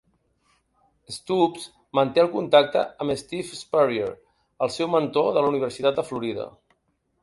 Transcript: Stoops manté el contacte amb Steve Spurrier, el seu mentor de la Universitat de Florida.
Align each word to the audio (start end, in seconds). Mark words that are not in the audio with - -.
Stoops 1.17 1.67
manté 1.99 2.23
el 2.25 2.31
contacte 2.37 2.83
amb 3.07 3.17
Steve 3.25 3.61
Spurrier, 3.61 4.11
el 4.67 4.77
seu 4.81 4.93
mentor 4.99 5.33
de 5.37 5.41
la 5.49 5.57
Universitat 5.57 6.03
de 6.03 6.13
Florida. 6.13 6.55